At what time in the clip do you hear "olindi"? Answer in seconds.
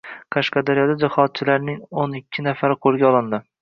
3.17-3.47